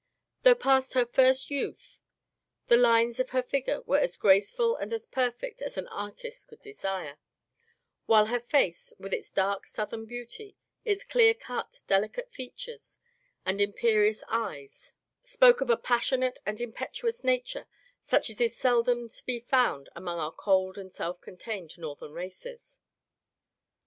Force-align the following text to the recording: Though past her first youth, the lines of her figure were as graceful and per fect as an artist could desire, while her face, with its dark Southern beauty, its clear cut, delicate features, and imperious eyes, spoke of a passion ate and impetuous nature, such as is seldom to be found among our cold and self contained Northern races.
Though 0.41 0.55
past 0.55 0.93
her 0.93 1.05
first 1.05 1.51
youth, 1.51 1.99
the 2.69 2.75
lines 2.75 3.19
of 3.19 3.29
her 3.29 3.43
figure 3.43 3.81
were 3.83 3.99
as 3.99 4.17
graceful 4.17 4.75
and 4.75 4.89
per 5.11 5.29
fect 5.29 5.61
as 5.61 5.77
an 5.77 5.87
artist 5.89 6.47
could 6.47 6.59
desire, 6.59 7.19
while 8.07 8.25
her 8.25 8.39
face, 8.39 8.93
with 8.97 9.13
its 9.13 9.31
dark 9.31 9.67
Southern 9.67 10.07
beauty, 10.07 10.57
its 10.83 11.03
clear 11.03 11.35
cut, 11.35 11.83
delicate 11.85 12.31
features, 12.31 12.97
and 13.45 13.61
imperious 13.61 14.23
eyes, 14.27 14.93
spoke 15.21 15.61
of 15.61 15.69
a 15.69 15.77
passion 15.77 16.23
ate 16.23 16.39
and 16.47 16.59
impetuous 16.59 17.23
nature, 17.23 17.67
such 18.03 18.31
as 18.31 18.41
is 18.41 18.57
seldom 18.57 19.07
to 19.07 19.23
be 19.23 19.39
found 19.39 19.87
among 19.95 20.17
our 20.17 20.31
cold 20.31 20.79
and 20.79 20.91
self 20.91 21.21
contained 21.21 21.77
Northern 21.77 22.13
races. 22.13 22.79